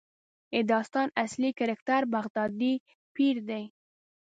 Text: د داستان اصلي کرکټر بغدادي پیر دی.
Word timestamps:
د 0.53 0.53
داستان 0.71 1.07
اصلي 1.25 1.51
کرکټر 1.59 2.01
بغدادي 2.15 2.73
پیر 3.15 3.35
دی. 3.49 3.63